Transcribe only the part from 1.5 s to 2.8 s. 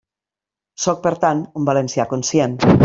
un valencià conscient.